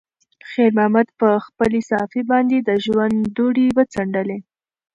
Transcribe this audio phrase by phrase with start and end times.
[0.49, 4.39] خیر محمد په خپلې صافې باندې د ژوند دوړې وڅنډلې.